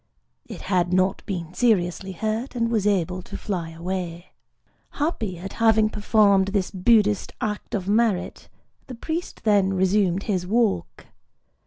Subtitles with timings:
[0.47, 4.31] It had not been seriously hurt, and was able to fly away.
[4.93, 8.49] Happy at having performed this Buddhist act of merit,
[8.87, 11.05] the priest then resumed his walk.